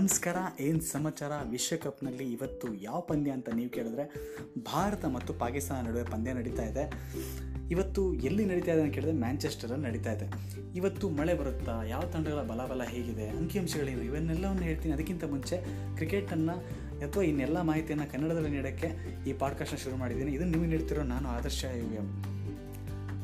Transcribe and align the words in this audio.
ನಮಸ್ಕಾರ, 0.00 0.36
ಏನು 0.60 0.80
ಸಮಾಚಾರ? 0.80 1.32
ವಿಶ್ವಕಪ್ನಲ್ಲಿ 1.50 2.32
ಇವತ್ತು 2.32 2.74
ಯಾವ 2.74 3.00
ಪಂದ್ಯ 3.00 3.32
ಅಂತ 3.32 3.48
ನೀವು 3.48 3.70
ಕೇಳಿದ್ರೆ 3.70 4.14
ಭಾರತ 4.58 5.04
ಮತ್ತು 5.04 5.32
ಪಾಕಿಸ್ತಾನ 5.34 5.86
ನಡುವೆ 5.86 6.04
ಪಂದ್ಯ 6.04 6.32
ನಡೀತಾ 6.32 6.62
ಇದೆ. 6.62 6.92
ಇವತ್ತು 7.70 8.14
ಎಲ್ಲಿ 8.14 8.44
ನಡೀತಾ 8.44 8.72
ಇದೆ 8.72 8.82
ಅಂತ 8.82 8.94
ಕೇಳಿದ್ರೆ 8.94 9.16
ಮ್ಯಾಂಚೆಸ್ಟರಲ್ಲಿ 9.16 9.84
ನಡೀತಾ 9.84 10.12
ಇದೆ. 10.12 10.30
ಇವತ್ತು 10.76 11.08
ಮಳೆ 11.08 11.34
ಬರುತ್ತಾ? 11.34 11.82
ಯಾವ 11.84 12.00
ತಂಡಗಳ 12.00 12.42
ಬಲಬಲ 12.42 12.82
ಹೇಗಿದೆ? 12.82 13.28
ಅಂಕಿಅಂಶಗಳೇನು 13.28 14.02
ಇವನ್ನೆಲ್ಲವನ್ನು 14.02 14.62
ಹೇಳ್ತೀನಿ. 14.62 14.94
ಅದಕ್ಕಿಂತ 14.94 15.24
ಮುಂಚೆ 15.24 15.56
ಕ್ರಿಕೆಟನ್ನು 15.96 16.52
ಅಥವಾ 17.08 17.22
ಇನ್ನೆಲ್ಲ 17.22 17.60
ಮಾಹಿತಿಯನ್ನು 17.60 18.12
ಕನ್ನಡದಲ್ಲಿ 18.12 18.50
ನೀಡೋಕ್ಕೆ 18.50 19.18
ಈ 19.30 19.32
ಪಾಡ್ಕಾಸ್ಟ್ನ 19.32 19.78
ಶುರು 19.78 19.96
ಮಾಡಿದ್ದೀನಿ. 19.96 20.32
ಇದನ್ನು 20.32 20.52
ನೀವು 20.52 20.70
ನೀಡ್ತಿರೋ 20.70 21.02
ನಾನು 21.02 21.28
ಆದರ್ಶ 21.28 21.64
ಯು 21.64 21.94
ಎಂ. 21.94 22.24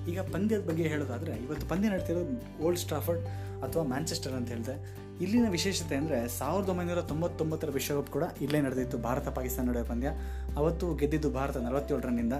ಈಗ 0.09 0.21
ಪಂದ್ಯದ 0.21 0.67
ಬಗ್ಗೆ 0.67 0.83
ಹೇಳೋದಾದರೆ, 0.83 1.33
ಇವತ್ತು 1.33 1.67
ಪಂದ್ಯ 1.67 1.89
ನಡ್ತಿರೋದು 1.89 2.65
ಓಲ್ಡ್ 2.65 2.79
ಸ್ಟಾಫರ್ಡ್ 2.79 3.27
ಅಥವಾ 3.63 3.83
ಮ್ಯಾಂಚೆಸ್ಟರ್ 3.83 4.33
ಅಂತ 4.33 4.49
ಹೇಳಿದೆ. 4.49 5.01
ಇಲ್ಲಿನ 5.21 5.45
ವಿಶೇಷತೆ 5.51 5.95
ಅಂದರೆ 5.95 6.29
ಸಾವಿರದ 6.29 6.69
ಒಂಬೈನೂರ 6.69 7.01
ತೊಂಬತ್ತೊಂಬತ್ತರ 7.01 7.71
ವಿಶ್ವಕಪ್ 7.71 8.11
ಕೂಡ 8.11 8.23
ಇಲ್ಲೇ 8.41 8.61
ನಡೆದಿತ್ತು, 8.61 8.99
ಭಾರತ 8.99 9.29
ಪಾಕಿಸ್ತಾನ 9.29 9.69
ನಡುವೆ 9.69 9.85
ಪಂದ್ಯ. 9.85 10.09
ಅವತ್ತು 10.57 10.95
ಗೆದ್ದಿದ್ದು 10.95 11.31
ಭಾರತ 11.31 11.57
ನಲವತ್ತೇಳು 11.57 12.01
ರನ್ನಿಂದ 12.01 12.33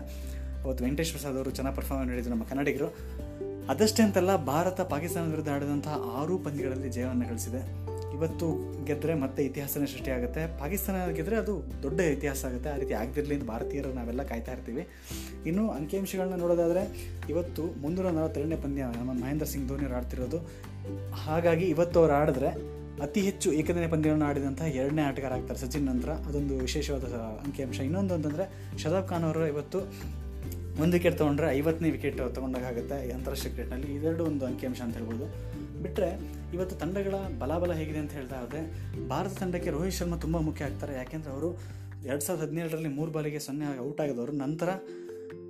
ಅವತ್ತು 0.65 0.85
ವೆಂಕಟೇಶ್ 0.85 1.11
ಪ್ರಸಾದ್ 1.11 1.37
ಅವರು 1.37 1.51
ಚೆನ್ನಾಗಿ 1.51 1.77
ಪರ್ಫಾರ್ಮೆನ್ಸ್ 1.77 2.11
ನೀಡಿದ್ರು 2.11 2.31
ನಮ್ಮ 2.31 2.45
ಕನ್ನಡಿಗರು. 2.45 2.95
ಅದಷ್ಟೇ 3.69 4.03
ಅಂತಲ್ಲ, 4.03 4.37
ಭಾರತ 4.37 4.81
ಪಾಕಿಸ್ತಾನದ 4.81 5.31
ವಿರುದ್ಧ 5.31 5.49
ಆಡಿದಂತಹ 5.49 5.93
ಆರು 5.93 6.39
ಪಂದ್ಯಗಳಲ್ಲಿ 6.39 6.91
ಜಯವನ್ನು 6.91 7.29
ಗಳಿಸಿದೆ. 7.29 7.91
ಇವತ್ತು 8.21 8.47
ಗೆದ್ದರೆ 8.85 9.15
ಮತ್ತೆ 9.15 9.45
ಇತಿಹಾಸನೇ 9.45 9.87
ಸೃಷ್ಟಿಯಾಗುತ್ತೆ 9.87 10.59
ಪಾಕಿಸ್ತಾನ 10.59 11.11
ಗೆದ್ದರೆ 11.11 11.37
ಅದು 11.37 11.63
ದೊಡ್ಡ 11.83 12.01
ಇತಿಹಾಸ 12.01 12.45
ಆಗುತ್ತೆ. 12.45 12.69
ಆ 12.71 12.77
ರೀತಿ 12.77 12.95
ಆಗದಿರಲಿ 12.95 13.35
ಅಂತ 13.35 13.45
ಭಾರತೀಯರು 13.45 13.93
ನಾವೆಲ್ಲ 13.93 14.23
ಕಾಯ್ತಾ 14.23 14.53
ಇರ್ತೀವಿ. 14.53 14.89
ಇನ್ನು 15.47 15.71
ಅಂಕಿಅಂಶಗಳನ್ನ 15.71 16.35
ನೋಡೋದಾದರೆ, 16.35 16.83
ಇವತ್ತು 17.31 17.63
ಮುನ್ನೂರ 17.63 18.07
ನಲವತ್ತೆರಡನೇ 18.07 18.57
ಪಂದ್ಯ 18.57 18.83
ನಮ್ಮ 18.83 19.13
ಮಹೇಂದ್ರ 19.13 19.47
ಸಿಂಗ್ 19.47 19.69
ಧೋನಿ 19.69 19.83
ಅವರು 19.83 19.97
ಆಡ್ತಿರೋದು. 19.97 20.39
ಹಾಗಾಗಿ 21.13 21.65
ಇವತ್ತು 21.65 22.01
ಅವ್ರು 22.01 22.15
ಆಡಿದ್ರೆ 22.15 22.51
ಅತಿ 23.03 23.21
ಹೆಚ್ಚು 23.21 23.53
ಏಕದಿನ 23.53 23.89
ಪಂದ್ಯಗಳನ್ನು 23.91 24.27
ಆಡಿದಂಥ 24.27 24.63
ಎರಡನೇ 24.63 25.03
ಆಟಗಾರ 25.03 25.33
ಆಗ್ತಾರೆ 25.33 25.59
ಸಚಿನ್ 25.59 25.87
ನಂತರ 25.87 26.11
ಅದೊಂದು 26.11 26.59
ವಿಶೇಷವಾದ 26.59 27.05
ಅಂಕಿಅಂಶ. 27.45 27.81
ಇನ್ನೊಂದು 27.81 28.15
ಅಂತಂದರೆ 28.15 28.79
ಶದಾಬ್ 28.79 29.09
ಖಾನ್ 29.09 29.25
ಅವರು 29.25 29.47
ಇವತ್ತು 29.47 29.79
ಒಂದು 30.83 30.93
ವಿಕೆಟ್ 30.93 31.19
ತೊಗೊಂಡ್ರೆ 31.19 31.49
ಐವತ್ತನೇ 31.57 31.91
ವಿಕೆಟ್ 31.91 32.17
ತೊಗೊಂಡಾಗುತ್ತೆ 32.35 33.13
ಅಂತಾರಾಷ್ಟ್ರೀಯ 33.13 33.55
ಕ್ರಿಕೆಟ್ನಲ್ಲಿ. 33.55 33.95
ಇದೆರಡು 33.95 34.25
ಒಂದು 34.25 34.47
ಅಂಕಿಅಂಶ 34.47 34.81
ಅಂತ 34.81 34.97
ಹೇಳ್ಬೋದು. 34.97 35.27
ಬಿಟ್ಟರೆ 35.83 36.11
ಇವತ್ತು 36.55 36.77
ತಂಡಗಳ 36.77 37.15
ಬಲಾಬಲ 37.39 37.73
ಹೇಗಿದೆ 37.73 37.99
ಅಂತ 37.99 38.13
ಹೇಳ್ತಾ 38.13 38.41
ಹೋದರೆ, 38.41 38.61
ಭಾರತ 39.09 39.33
ತಂಡಕ್ಕೆ 39.39 39.71
ರೋಹಿತ್ 39.71 39.95
ಶರ್ಮಾ 39.95 40.17
ತುಂಬ 40.17 40.39
ಮುಖ್ಯ 40.39 40.65
ಆಗ್ತಾರೆ. 40.65 40.95
ಯಾಕೆಂದರೆ 40.95 41.33
ಅವರು 41.33 41.59
ಎರಡು 42.05 42.21
ಸಾವಿರದ 42.21 42.45
ಹದಿನೇಳರಲ್ಲಿ 42.45 42.89
ಮೂರು 42.89 43.13
ಬಾಲಿಗೆ 43.13 43.39
ಸೊನ್ನೆ 43.39 43.89
ಔಟ್ 43.89 44.01
ಆಗಿದವರು. 44.01 44.33
ನಂತರ 44.33 44.69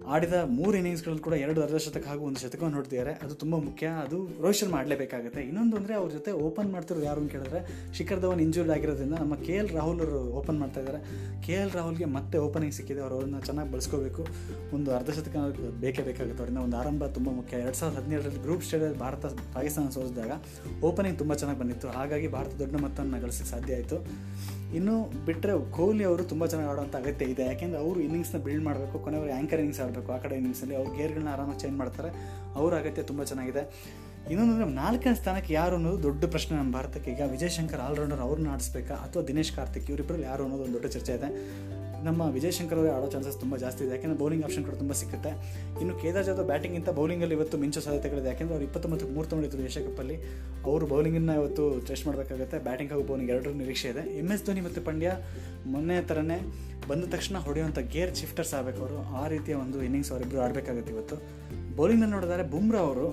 ಆಡಿದ 0.07 0.33
ಮೂರು 0.47 0.75
ಇನ್ನಿಂಗ್ಸ್ಗಳಲ್ಲಿ 0.75 1.23
ಕೂಡ 1.23 1.35
ಎರಡು 1.35 1.63
ಅರ್ಧ 1.63 1.77
ಶತಕ 1.77 2.07
ಹಾಗೂ 2.07 2.25
ಒಂದು 2.25 2.41
ಶತಕವನ್ನು 2.41 2.77
ಹೊಡೆದಿದ್ದಾರೆ. 2.77 3.13
ಅದು 3.13 3.35
ತುಂಬ 3.35 3.57
ಮುಖ್ಯ. 3.57 3.87
ಅದು 3.87 4.43
ರೋಹಿತ್ 4.43 4.59
ಶರ್ಮಾ 4.59 4.79
ಆಡಲೇಬೇಕಾಗುತ್ತೆ. 4.79 5.41
ಇನ್ನೊಂದು 5.41 5.77
ಅಂದರೆ 5.77 5.95
ಅವ್ರ 5.95 6.11
ಜೊತೆ 6.11 6.33
ಓಪನ್ 6.33 6.73
ಮಾಡ್ತಿರೋದು 6.73 7.05
ಯಾರು 7.05 7.21
ಅಂತ 7.21 7.33
ಕೇಳಿದ್ರೆ 7.33 7.93
ಶಿಖರ್ 7.95 8.21
ಧವನ್ 8.21 8.41
ಇಂಜೂರ್ಡ್ 8.41 8.73
ಆಗಿರೋದ್ರಿಂದ 8.73 9.15
ನಮ್ಮ 9.15 9.35
ಕೆ 9.35 9.53
ಎಲ್ 9.53 9.69
ರಾಹುಲ್ 9.69 10.01
ಅವರು 10.01 10.21
ಓಪನ್ 10.31 10.59
ಮಾಡ್ತಾ 10.59 10.81
ಇದ್ದಾರೆ. 10.81 11.01
ಕೆ 11.43 11.53
ಎಲ್ 11.53 11.71
ರಾಹುಲ್ಗೆ 11.71 12.05
ಮತ್ತೆ 12.05 12.39
ಓಪನಿಂಗ್ 12.39 12.75
ಸಿಕ್ಕಿದೆ. 12.75 13.01
ಅವರು 13.01 13.15
ಅವ್ರನ್ನ 13.15 13.41
ಚೆನ್ನಾಗಿ 13.41 13.73
ಬಳಸ್ಕೋಬೇಕು. 13.73 14.27
ಒಂದು 14.75 14.95
ಅರ್ಧ 14.95 15.11
ಶತಕ 15.11 15.37
ಬೇಕೇ 15.81 16.03
ಬೇಕಾಗುತ್ತೆ. 16.03 16.39
ಅವರಿಂದ 16.39 16.59
ಒಂದು 16.59 16.77
ಆರಂಭ 16.77 17.07
ತುಂಬ 17.07 17.31
ಮುಖ್ಯ. 17.31 17.57
ಎರಡು 17.57 17.75
ಸಾವಿರದ 17.75 17.99
ಹದಿನೇಳರಲ್ಲಿ 17.99 18.43
ಗ್ರೂಪ್ 18.43 18.65
ಸ್ಟೇಜಲ್ಲಿ 18.65 18.99
ಭಾರತ 18.99 19.27
ಪಾಕಿಸ್ತಾನ 19.27 19.89
ಸೋಲಿಸಿದಾಗ 19.89 20.31
ಓಪನಿಂಗ್ 20.83 21.19
ತುಂಬ 21.19 21.35
ಚೆನ್ನಾಗಿ 21.35 21.61
ಬಂದಿತ್ತು. 21.61 21.89
ಹಾಗಾಗಿ 21.89 22.29
ಭಾರತ 22.29 22.55
ದೊಡ್ಡ 22.55 22.77
ಮೊತ್ತವನ್ನು 22.81 23.21
ಗಳಿಸಕ್ಕೆ 23.21 23.51
ಸಾಧ್ಯ 23.51 23.75
ಆಯಿತು. 23.75 23.97
ಇನ್ನು 24.75 25.25
ಬಿಟ್ಟರೆ 25.25 25.73
ಕೊಹ್ಲಿ 25.73 26.05
ಅವರು 26.05 26.25
ತುಂಬ 26.25 26.47
ಚೆನ್ನಾಗಿ 26.47 26.73
ಆಡುವಂಥ 26.73 26.97
ಅಗತ್ಯ 26.97 27.25
ಇದೆ. 27.25 27.45
ಯಾಕೆಂದರೆ 27.47 27.81
ಅವರು 27.81 28.01
ಇನ್ನಿಂಗ್ಸ್ನ 28.01 28.39
ಬಿಲ್ಡ್ 28.39 28.65
ಮಾಡಬೇಕು 28.65 28.99
ಕೊನೆಯವರು 28.99 29.33
ಆ್ಯಂಕರ್ 29.33 29.59
ಇನ್ನಿಂಗ್ಸ್ 29.59 29.81
ಆಡಬೇಕು 29.81 30.13
ಆ 30.13 30.19
ಕಡೆ 30.19 30.35
ಇನ್ನಿಂಗ್ಸಲ್ಲಿ 30.35 30.77
ಅವ್ರು 30.77 30.93
ಗೇರ್ಗಳನ್ನ 30.97 31.29
ಆರಾಮಾಗಿ 31.29 31.61
ಚೇಂಜ್ 31.61 31.79
ಮಾಡ್ತಾರೆ. 31.79 32.09
ಅವ್ರ 32.55 32.75
ಅಗತ್ಯ 32.75 33.03
ತುಂಬ 33.03 33.23
ಚೆನ್ನಾಗಿದೆ. 33.23 33.85
ಇನ್ನೊಂದು 34.31 34.65
ನಾಲ್ಕನೇ 34.65 35.15
ಸ್ಥಾನಕ್ಕೆ 35.15 35.55
ಯಾರು 35.55 35.77
ಅನ್ನೋದು 35.77 36.03
ದೊಡ್ಡ 36.03 36.25
ಪ್ರಶ್ನೆ 36.25 36.59
ನಮ್ಮ 36.59 36.73
ಭಾರತಕ್ಕೆ. 36.73 37.11
ಈಗ 37.11 37.21
ವಿಜಯ್ 37.31 37.51
ಶಂಕರ್ 37.51 37.81
ಆಲ್ರೌಂಡರ್ 37.81 38.21
ಅವ್ರನ್ನ 38.21 38.49
ಆಡಿಸ್ಬೇಕಾ? 38.49 38.95
ಅಥವಾ 38.95 39.23
ದಿನೇಶ್ 39.23 39.53
ಕಾರ್ತಿಕ್ 39.53 39.91
ಇವರಿಬ್ಬರಲ್ಲಿ 39.91 40.27
ಯಾರು 40.27 40.43
ಅನ್ನೋದು 40.43 40.63
ಒಂದು 40.63 40.75
ದೊಡ್ಡ 40.75 40.89
ಚರ್ಚೆ 40.89 41.13
ಇದೆ. 41.13 41.31
ನಮ್ಮ 42.07 42.21
ವಿಜಯ್ 42.37 42.55
ಶಂಕರ್ 42.59 42.79
ಅವರೇ 42.81 42.91
ಆಡೋ 42.97 43.09
ಚಾನ್ಸಸ್ 43.15 43.37
ತುಂಬ 43.43 43.55
ಜಾಸ್ತಿ 43.65 43.81
ಇದೆ. 43.85 43.93
ಯಾಕೆಂದರೆ 43.97 44.19
ಬೌಲಿಂಗ್ 44.23 44.45
ಆಪ್ಷನ್ 44.47 44.65
ಕೂಡ 44.69 44.77
ತುಂಬ 44.83 44.93
ಸಿಗುತ್ತೆ 45.01 45.31
ಇನ್ನು 45.83 45.95
ಕೇದಾರ್ 46.03 46.27
ಜಾಧವ್ 46.29 46.47
ಬ್ಯಾಟಿಂಗಿಂತ 46.53 46.91
ಬೌಲಿಂಗಲ್ಲಿ 46.99 47.35
ಇವತ್ತು 47.39 47.59
ಮಿಂಚು 47.63 47.81
ಸಾಧ್ಯತೆಗಳಿದೆ. 47.87 48.29
ಯಾಕೆಂದರೆ 48.33 48.55
ಅವ್ರು 48.57 48.67
ಇಪ್ಪತ್ತೊಂಬತ್ತು 48.69 49.09
ಮೂರು 49.17 49.29
ತೊಗೊಂಡಿದ್ರು 49.31 49.65
ಏಷ್ಯಾಕಪ್ಪಲ್ಲಿ 49.71 50.17
ಅವರು 50.71 50.87
ಬೌಲಿಂಗನ್ನು 50.93 51.37
ಇವತ್ತು 51.41 51.65
ಟೆಸ್ಟ್ 51.91 52.07
ಮಾಡಬೇಕಾಗುತ್ತೆ. 52.09 52.59
ಬ್ಯಾಟಿಂಗ್ 52.69 52.93
ಹಾಗೂ 52.95 53.05
ಬೌಲಿಂಗ್ 53.11 53.33
ಎರಡರ 53.37 53.53
ನಿರೀಕ್ಷೆ 53.63 53.91
ಇದೆ. 53.95 54.05
ಎಂ 54.23 54.31
ಎಸ್ 54.37 54.45
ಧೋನಿ 54.47 54.63
ಮತ್ತು 54.69 54.83
ಪಂಡ್ಯ 54.89 55.11
ಮೊನ್ನೆ 55.75 55.99
ಥರನೇ 56.11 56.39
ಬಂದ 56.89 57.05
ತಕ್ಷಣ 57.15 57.39
ಹೊಡೆಯುವಂಥ 57.47 57.79
ಗೇರ್ 57.95 58.13
ಶಿಫ್ಟರ್ಸ್ 58.21 58.55
ಆಗಬೇಕು 58.59 58.81
ಅವರು. 58.85 58.99
ಆ 59.23 59.25
ರೀತಿಯ 59.35 59.55
ಒಂದು 59.65 59.79
ಇನ್ನಿಂಗ್ಸ್ 59.87 60.13
ಅವರಿಬ್ಬರು 60.13 60.41
ಆಡಬೇಕಾಗುತ್ತೆ 60.47 60.93
ಇವತ್ತು. 60.97 61.17
ಬೌಲಿಂಗ್ನಲ್ಲಿ 61.81 62.15
ನೋಡಿದರೆ 62.17 62.45
ಬುಮ್ರಾ 62.55 62.81
ಅವರು 62.89 63.07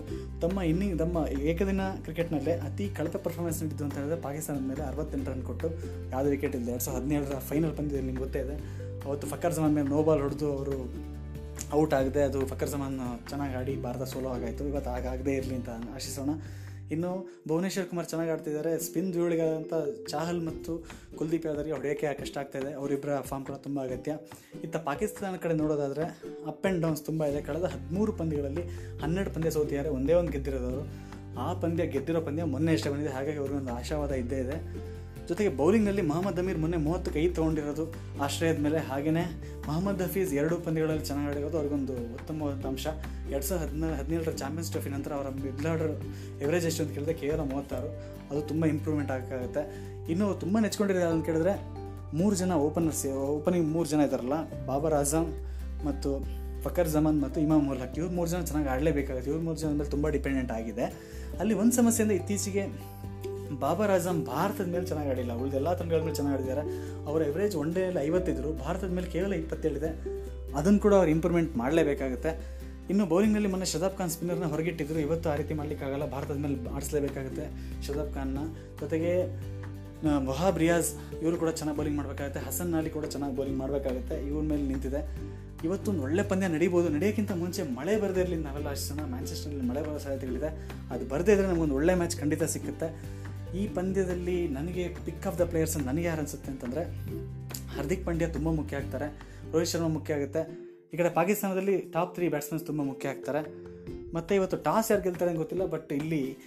ತಮ್ಮ 0.43 0.57
ಇನ್ನಿಂಗ್, 0.71 0.95
ತಮ್ಮ 1.03 1.17
ಏಕದಿನ 1.49 1.83
ಕ್ರಿಕೆಟ್ನಲ್ಲೇ 2.05 2.53
ಅತಿ 2.67 2.85
ಕಳಪೆ 2.97 3.19
ಪರ್ಫಾರ್ಮೆನ್ಸ್ 3.25 3.59
ನೀಡಿದ್ದು 3.63 3.83
ಅಂತ 3.87 3.95
ಹೇಳಿದ್ರೆ 3.99 4.19
ಪಾಕಿಸ್ತಾನದ 4.27 4.65
ಮೇಲೆ 4.71 4.83
ಅರವತ್ತೆಂಟು 4.91 5.29
ರನ್ 5.31 5.43
ಕೊಟ್ಟು 5.49 5.67
ಯಾವುದೇ 6.13 6.29
ವಿಕೆಟ್ 6.35 6.55
ಇಲ್ಲ. 6.59 6.67
ಎರಡು 6.75 6.85
ಸಾವಿರದ 6.85 7.03
ಹದಿನೇಳರ 7.03 7.39
ಫೈನಲ್ 7.51 7.73
ಪಂದ್ಯದಲ್ಲಿ 7.77 8.07
ನಿಮ್ಗೆ 8.09 8.23
ಗೊತ್ತೇ 8.23 8.41
ಇದೆ. 8.45 8.57
ಅವತ್ತು 9.07 9.25
ಫಕರ್ 9.33 9.53
ಜಮಾನ್ 9.57 9.75
ಮೇಲೆ 9.77 9.89
ನೋ 9.95 9.99
ಬಾಲ್ 10.07 10.21
ಹೊಡೆದು 10.25 10.47
ಅವರು 10.57 10.77
ಔಟ್ 11.79 11.93
ಆಗಿದೆ. 11.99 12.21
ಅದು 12.29 12.39
ಫಕರ್ 12.51 12.69
ಜಮಾನ್ 12.73 12.97
ಚೆನ್ನಾಗಿ 13.29 13.55
ಆಡಿ 13.59 13.73
ಭಾರತ 13.85 14.03
ಸೋಲೋ 14.13 14.29
ಆಗಾಯಿತು 14.37 14.63
ಇವತ್ತು 14.71 14.91
ಆಗಾಗದೇ 14.97 15.33
ಇರಲಿ 15.39 15.55
ಅಂತ 15.59 15.69
ಆಶಿಸೋಣ. 15.95 16.31
ಇನ್ನು 16.91 17.41
ಭುವನೇಶ್ವರ್ 17.47 17.87
ಕುಮಾರ್ 17.87 18.07
ಚೆನ್ನಾಗಿ 18.07 18.31
ಆಡ್ತಿದ್ದಾರೆ. 18.31 18.79
ಸ್ಪಿನ್ 18.79 19.13
ಧೂಳಿಗಾದಂಥ 19.13 19.73
ಚಾಹಲ್ 20.07 20.45
ಮತ್ತು 20.45 20.85
ಕುಲ್ದೀಪ್ 21.17 21.45
ಯಾದವ್ರಿಗೆ 21.45 21.75
ಹೊಡೆಯೋಕ್ಕೆ 21.75 22.13
ಕಷ್ಟ 22.13 22.37
ಆಗ್ತಾಯಿದೆ 22.37 22.73
ಅವರಿಬ್ಬರ 22.73 23.19
ಫಾರ್ಮ್ 23.21 23.45
ಕೂಡ 23.45 23.55
ತುಂಬ 23.55 23.83
ಅಗತ್ಯ. 23.83 24.17
ಇತ್ತ 24.63 24.75
ಪಾಕಿಸ್ತಾನ 24.75 25.35
ಕಡೆ 25.35 25.53
ನೋಡೋದಾದರೆ 25.53 26.03
ಅಪ್ 26.47 26.65
ಆ್ಯಂಡ್ 26.65 26.81
ಡೌನ್ಸ್ 26.81 27.05
ತುಂಬ 27.05 27.25
ಇದೆ. 27.25 27.41
ಕಳೆದ 27.41 27.63
ಹದಿಮೂರು 27.63 28.11
ಪಂದ್ಯಗಳಲ್ಲಿ 28.11 28.61
ಹನ್ನೆರಡು 28.99 29.31
ಪಂದ್ಯ 29.31 29.51
ಸೋತಿದ್ದಾರೆ. 29.51 29.89
ಒಂದೇ 29.89 30.13
ಒಂದು 30.13 30.31
ಗೆದ್ದಿರೋದವರು. 30.31 30.83
ಆ 31.39 31.53
ಪಂದ್ಯ 31.53 31.87
ಗೆದ್ದಿರೋ 31.87 32.21
ಪಂದ್ಯ 32.21 32.43
ಮೊನ್ನೆ 32.43 32.73
ಇಷ್ಟ 32.73 32.87
ಬಂದಿದೆ. 32.87 33.09
ಹಾಗಾಗಿ 33.09 33.37
ಅವ್ರಿಗೊಂದು 33.37 33.73
ಆಶಾವಾದ 33.73 34.11
ಇದ್ದೇ 34.11 34.35
ಇದೆ. 34.35 34.87
ಜೊತೆಗೆ 35.29 35.49
ಬೌಲಿಂಗ್ನಲ್ಲಿ 35.49 36.01
ಮೊಹಮ್ಮದ್ 36.01 36.39
ಅಮೀರ್ 36.39 36.57
ಮೊನ್ನೆ 36.57 36.77
ಮೂವತ್ತು 36.77 37.11
ಕೈ 37.11 37.27
ತೊಗೊಂಡಿರೋದು. 37.27 37.93
ಆಶ್ರಯದ 38.21 38.59
ಮೇಲೆ 38.59 38.77
ಹಾಗೆಯೇ 38.77 39.23
ಮೊಹಮ್ಮದ್ 39.65 40.01
ಹಫೀಸ್ 40.01 40.33
ಎರಡು 40.33 40.57
ಪಂದ್ಯಗಳಲ್ಲಿ 40.57 41.05
ಚೆನ್ನಾಗಿ 41.05 41.29
ಆಡಿರೋದು 41.29 41.57
ಅವ್ರಿಗೊಂದು 41.57 41.93
ಉತ್ತಮವಾದ 41.93 42.65
ಅಂಶ. 42.65 42.87
ಎರಡು 43.29 43.43
ಸಾವಿರದ 43.43 43.67
ಹದಿನಾರು 43.69 43.95
ಹದಿನೇಳರ 43.95 44.31
ಚಾಂಪಿಯನ್ಸ್ 44.31 44.69
ಟ್ರೋಫಿ 44.69 44.89
ನಂತರ 44.89 45.13
ಅವರ 45.13 45.29
ಮಿಡ್ಲ್ 45.29 45.67
ಆರ್ಡರ್ 45.67 45.91
ಎವರೇಜ್ 46.41 46.65
ಎಷ್ಟು 46.65 46.83
ಅಂತ 46.83 46.93
ಕೇಳಿದ್ರೆ 46.93 47.13
ಕೇವಲ 47.13 47.39
ಮೂವತ್ತಾರು. 47.39 47.89
ಅದು 48.31 48.41
ತುಂಬ 48.41 48.65
ಇಂಪ್ರೂವ್ಮೆಂಟ್ 48.65 49.11
ಆಗೋಕ್ಕಾಗುತ್ತೆ 49.11 49.63
ಇನ್ನು 50.11 50.33
ತುಂಬ 50.39 50.57
ನೆಚ್ಕೊಂಡಿರೋದು 50.59 51.07
ಅಂತ 51.07 51.25
ಕೇಳಿದ್ರೆ 51.25 51.53
ಮೂರು 52.17 52.35
ಜನ 52.35 52.51
ಓಪನರ್ಸ್, 52.51 53.05
ಓಪನಿಂಗ್ 53.05 53.67
ಮೂರು 53.67 53.89
ಜನ 53.89 53.99
ಇದ್ದಾರಲ್ಲ, 53.99 54.65
ಬಾಬರ್ 54.65 54.93
ಆಜಮ್ 54.93 55.29
ಮತ್ತು 55.85 56.25
ಫಕರ್ 56.63 56.89
ಜಮಾನ್ 56.89 57.21
ಮತ್ತು 57.21 57.41
ಇಮಾಮ್ 57.41 57.69
ಉಲ್ 57.69 57.97
ಇವ್ರು 57.97 58.13
ಮೂರು 58.13 58.29
ಜನ 58.29 58.41
ಚೆನ್ನಾಗಿ 58.41 58.69
ಆಡಲೇಬೇಕಾಗುತ್ತೆ. 58.69 59.31
ಇವ್ರು 59.31 59.43
ಮೂರು 59.43 59.57
ಜನ 59.57 59.67
ಮೇಲೆ 59.67 59.89
ತುಂಬ 59.89 60.07
ಡಿಪೆಂಡೆಂಟ್ 60.09 60.51
ಆಗಿದೆ. 60.51 60.85
ಅಲ್ಲಿ 61.39 61.53
ಒಂದು 61.53 61.73
ಸಮಸ್ಯೆಯಿಂದ 61.73 62.11
ಇತ್ತೀಚೆಗೆ 62.11 62.63
ಬಾಬರ್ 63.63 63.91
ಆಜಮ್ 63.91 64.25
ಭಾರತದ 64.25 64.67
ಮೇಲೆ 64.73 64.85
ಚೆನ್ನಾಗಿ 64.85 65.09
ಆಡಿಲ್ಲ. 65.09 65.33
ಉಳಿದ 65.41 65.53
ಎಲ್ಲ 65.53 65.73
ತಂಡಗಳ 65.73 66.01
ಮೇಲೆ 66.01 66.15
ಚೆನ್ನಾಗಿ 66.15 66.37
ಆಡಿದ್ದಾರೆ. 66.37 66.63
ಅವರ 67.09 67.21
ಎವರೇಜ್ 67.21 67.55
ಒನ್ 67.55 67.73
ಡೇಯಲ್ಲಿ 67.75 68.01
ಐವತ್ತಿದ್ರು 68.07 68.51
ಭಾರತದ 68.65 68.91
ಮೇಲೆ 68.97 69.09
ಕೇವಲ 69.15 69.33
ಇಪ್ಪತ್ತೇಳಿದೆ. 69.33 69.91
ಅದನ್ನು 70.59 70.79
ಕೂಡ 70.79 70.93
ಅವ್ರು 70.93 71.11
ಇಂಪ್ರೂವ್ಮೆಂಟ್ 71.11 71.57
ಮಾಡಲೇಬೇಕಾಗುತ್ತೆ. 71.57 72.31
ಇನ್ನು 72.91 73.05
ಬೌಲಿಂಗ್ನಲ್ಲಿ 73.05 73.49
ಮೊನ್ನೆ 73.53 73.65
ಶದಾಬ್ 73.65 73.97
ಖಾನ್ 73.97 74.09
ಸ್ಪಿನ್ನರ್ನ 74.09 74.45
ಹೊರಗಿಟ್ಟಿದ್ರು. 74.45 74.99
ಇವತ್ತು 74.99 75.29
ಆ 75.29 75.35
ರೀತಿ 75.35 75.53
ಮಾಡಲಿಕ್ಕಾಗಲ್ಲ 75.53 76.05
ಭಾರತದ 76.05 76.37
ಮೇಲೆ 76.43 76.75
ಆಡಿಸಲೇಬೇಕಾಗುತ್ತೆ 76.75 77.45
ಶದಾಬ್ 77.87 78.13
ಖಾನ್ನ 78.13 78.39
ಜೊತೆಗೆ 78.79 79.11
ಮೊಹಾಬ್ 80.29 80.57
ರಿಯಾಜ್, 80.59 80.89
ಇವರು 81.21 81.37
ಕೂಡ 81.37 81.49
ಚೆನ್ನಾಗಿ 81.49 81.77
ಬೌಲಿಂಗ್ 81.77 81.97
ಮಾಡಬೇಕಾಗುತ್ತೆ. 81.97 82.39
ಹಸನ್ 82.39 82.69
ನಾಲಿ 82.69 82.89
ಕೂಡ 82.89 83.05
ಚೆನ್ನಾಗಿ 83.05 83.35
ಬೌಲಿಂಗ್ 83.35 83.59
ಮಾಡಬೇಕಾಗುತ್ತೆ. 83.59 84.27
ಇವ್ರ 84.29 84.43
ಮೇಲೆ 84.51 84.61
ನಿಂತಿದೆ. 84.61 85.01
ಇವತ್ತೊಂದು 85.63 86.01
ಒಳ್ಳೆ 86.03 86.23
ಪಂದ್ಯ 86.23 86.47
ನಡೀಬೋದು. 86.47 86.89
ನಡೆಯೋಕ್ಕಿಂತ 86.89 87.31
ಮುಂಚೆ 87.31 87.61
ಮಳೆ 87.77 88.01
ಬರದೇ 88.01 88.21
ಇರಲಿ 88.21 88.35
ನಾವೆಲ್ಲ 88.35 88.69
ಅಷ್ಟು 88.69 88.95
ಜನ. 88.95 89.05
ಮ್ಯಾಂಚೆಸ್ಟರ್ನಲ್ಲಿ 89.05 89.65
ಮಳೆ 89.69 89.81
ಬರೋ 89.81 89.97
ಸಾಧ್ಯತೆಗಳಿದೆ. 89.97 90.49
ಅದು 90.93 91.05
ಬರದೇ 91.09 91.31
ಇದ್ದರೆ 91.31 91.47
ನಮಗೊಂದು 91.47 91.75
ಒಳ್ಳೆ 91.75 91.95
ಮ್ಯಾಚ್ 91.95 92.17
ಖಂಡಿತ 92.17 92.43
ಸಿಕ್ಕುತ್ತೆ. 92.43 92.87
ಈ 93.55 93.67
ಪಂದ್ಯದಲ್ಲಿ 93.67 94.47
ನನಗೆ 94.47 94.87
ಪಿಕ್ 95.05 95.27
ಆಫ್ 95.27 95.39
ದ 95.39 95.41
ಪ್ಲೇಯರ್ಸ್ 95.41 95.77
ನನಗೆ 95.77 96.05
ಯಾರು 96.05 96.19
ಅನಿಸುತ್ತೆ 96.19 96.51
ಅಂತಂದರೆ, 96.51 96.83
ಹಾರ್ದಿಕ್ 97.75 98.05
ಪಾಂಡ್ಯ 98.05 98.27
ತುಂಬ 98.27 98.51
ಮುಖ್ಯ 98.51 98.77
ಆಗ್ತಾರೆ. 98.77 99.19
ರೋಹಿತ್ 99.51 99.69
ಶರ್ಮಾ 99.69 99.87
ಮುಖ್ಯ 99.87 100.13
ಆಗುತ್ತೆ. 100.13 100.67
ಈ 100.93 100.97
ಕಡೆ 100.97 101.09
ಪಾಕಿಸ್ತಾನದಲ್ಲಿ 101.09 101.81
ಟಾಪ್ 101.81 102.15
ತ್ರೀ 102.15 102.29
ಬ್ಯಾಟ್ಸ್ಮನ್ಸ್ 102.29 102.65
ತುಂಬ 102.65 102.81
ಮುಖ್ಯ 102.81 103.09
ಆಗ್ತಾರೆ. 103.09 103.67
ಮತ್ತು 104.13 104.35
ಇವತ್ತು 104.35 104.57
ಟಾಸ್ 104.57 104.91
ಯಾರು 104.91 105.03
ಗೆಲ್ತಾರೆ 105.03 105.29
ಅಂತ 105.31 105.37
ಗೊತ್ತಿಲ್ಲ 105.37 105.65
ಬಟ್ 105.65 105.93
ಇಲ್ಲಿ 105.93 106.37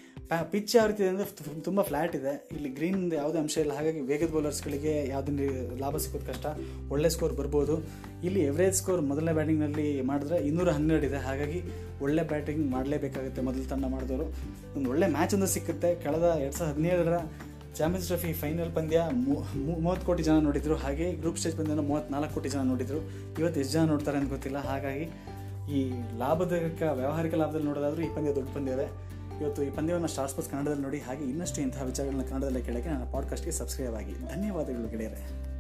ಪಿಚ್ 0.53 0.73
ಯಾವ 0.77 0.87
ರೀತಿ 0.91 1.03
ಇದೆ 1.05 1.11
ಅಂದರೆ 1.13 1.63
ತುಂಬ 1.69 1.81
ಫ್ಲ್ಯಾಟ್ 1.89 2.15
ಇದೆ. 2.19 2.33
ಇಲ್ಲಿ 2.57 2.71
ಗ್ರೀನ್ 2.79 3.01
ಯಾವುದೇ 3.21 3.39
ಅಂಶ 3.43 3.57
ಇಲ್ಲ. 3.65 3.73
ಹಾಗಾಗಿ 3.79 4.01
ವೇಗದ 4.11 4.31
ಬೌಲರ್ಸ್ಗಳಿಗೆ 4.37 4.95
ಯಾವುದೇ 5.13 5.47
ಲಾಭ 5.83 5.97
ಸಿಗೋದು 6.05 6.27
ಕಷ್ಟ, 6.31 6.47
ಒಳ್ಳೆ 6.95 7.09
ಸ್ಕೋರ್ 7.15 7.35
ಬರ್ಬೋದು. 7.41 7.77
ಇಲ್ಲಿ 8.27 8.41
ಎವರೇಜ್ 8.51 8.77
ಸ್ಕೋರ್ 8.81 9.03
ಮೊದಲನೇ 9.11 9.35
ಬ್ಯಾಟಿಂಗ್ನಲ್ಲಿ 9.39 9.87
ಮಾಡಿದ್ರೆ 10.11 10.39
ಇನ್ನೂರ 10.49 10.71
ಹನ್ನೆರಡು 10.79 11.07
ಇದೆ. 11.11 11.21
ಹಾಗಾಗಿ 11.29 11.61
ಒಳ್ಳೆ 12.07 12.25
ಬ್ಯಾಟಿಂಗ್ 12.33 12.63
ಮಾಡಲೇಬೇಕಾಗುತ್ತೆ 12.77 13.43
ಮೊದಲು 13.49 13.67
ತಂಡ 13.73 13.85
ಮಾಡಿದವರು. 13.97 14.27
ಒಂದು 14.77 14.87
ಒಳ್ಳೆ 14.95 15.09
ಮ್ಯಾಚ್ 15.17 15.35
ಒಂದು 15.39 15.51
ಸಿಕ್ಕುತ್ತೆ. 15.57 15.91
ಕಳೆದ 16.05 16.27
ಎರಡು 16.45 16.57
ಸಾವಿರದ 16.61 16.73
ಹದಿನೇಳರ 16.75 17.19
ಚಾಂಪಿಯನ್ಸ್ 17.79 18.09
ಟ್ರಫಿ 18.11 18.31
ಫೈನಲ್ 18.41 18.71
ಪಂದ್ಯ 18.79 19.01
ಮೂವತ್ತು 19.85 20.05
ಕೋಟಿ 20.07 20.23
ಜನ 20.29 20.39
ನೋಡಿದರು. 20.47 20.77
ಹಾಗೆ 20.85 21.07
ಗ್ರೂಪ್ 21.21 21.39
ಸ್ಟೇಜ್ 21.41 21.57
ಪಂದ್ಯನ 21.59 21.83
ಮೂವತ್ತ್ನಾಲ್ಕು 21.91 22.35
ಕೋಟಿ 22.37 22.49
ಜನ 22.55 22.63
ನೋಡಿದರು. 22.73 23.01
ಇವತ್ತು 23.41 23.59
ಎಷ್ಟು 23.63 23.75
ಜನ 23.77 23.85
ನೋಡ್ತಾರೆ 23.93 24.19
ಅಂತ 24.21 24.31
ಗೊತ್ತಿಲ್ಲ. 24.37 24.59
ಹಾಗಾಗಿ 24.71 25.07
ಈ 25.77 25.81
ಲಾಭದಾಯಕ 26.23 26.83
ವ್ಯಾವಹಾರಿಕ 27.01 27.35
ಲಾಭದಲ್ಲಿ 27.43 27.67
ನೋಡೋದಾದರೂ 27.71 28.03
ಈ 28.07 28.11
ಪಂದ್ಯ 28.17 28.33
ದೊಡ್ಡ 28.39 28.51
ಪಂದ್ಯವೇ. 28.57 28.87
ಇವತ್ತು 29.41 29.63
ಈ 29.63 29.71
ಪಂದ್ಯವನ್ನು 29.71 30.09
ಸ್ಟಾರ್ 30.09 30.51
ಕನ್ನಡದಲ್ಲಿ 30.51 30.83
ನೋಡಿ 30.83 30.99
ಹಾಗೆ 30.99 31.25
ಇನ್ನಷ್ಟು 31.25 31.61
ಇಂತಹ 31.61 31.83
ವಿಚಾರಗಳನ್ನ 31.83 32.23
ಕನ್ನಡದಲ್ಲೇ 32.23 32.63
ಕೇಳೋಕ್ಕೆ 32.63 32.91
ನನ್ನ 32.91 33.11
ಪಾಡ್ಕಾಸ್ಟ್ಗೆ 33.11 33.53
ಸಬ್ಸ್ಕ್ರೈಬ್ 33.53 33.95
ಆಗಿ. 33.95 34.13
ಧನ್ಯವಾದಗಳು 34.13 34.89
ಗೆಳೆಯರೆ. 34.89 35.51